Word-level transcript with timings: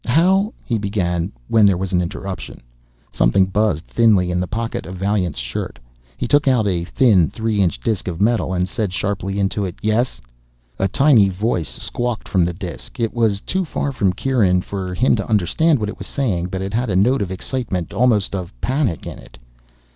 "How" 0.07 0.51
he 0.65 0.79
began, 0.79 1.31
when 1.47 1.67
there 1.67 1.77
was 1.77 1.93
an 1.93 2.01
interruption. 2.01 2.61
Something 3.11 3.45
buzzed 3.45 3.85
thinly 3.85 4.31
in 4.31 4.39
the 4.39 4.47
pocket 4.47 4.87
of 4.87 4.95
Vaillant's 4.95 5.37
shirt. 5.37 5.77
He 6.17 6.27
took 6.27 6.47
out 6.47 6.65
a 6.65 6.83
thin 6.85 7.29
three 7.29 7.61
inch 7.61 7.79
disk 7.79 8.07
of 8.07 8.19
metal 8.19 8.51
and 8.51 8.67
said 8.67 8.93
sharply 8.93 9.37
into 9.39 9.63
it, 9.63 9.75
"Yes?" 9.83 10.19
A 10.79 10.87
tiny 10.87 11.29
voice 11.29 11.69
squawked 11.69 12.27
from 12.27 12.43
the 12.43 12.51
disk. 12.53 12.99
It 12.99 13.13
was 13.13 13.41
too 13.41 13.63
far 13.63 13.91
from 13.91 14.11
Kieran 14.11 14.63
for 14.63 14.95
him 14.95 15.15
to 15.17 15.29
understand 15.29 15.77
what 15.77 15.87
it 15.87 15.99
was 15.99 16.07
saying 16.07 16.47
but 16.47 16.63
it 16.63 16.73
had 16.73 16.89
a 16.89 16.95
note 16.95 17.21
of 17.21 17.31
excitement, 17.31 17.93
almost 17.93 18.33
of 18.33 18.59
panic, 18.59 19.05
in 19.05 19.19
it. 19.19 19.37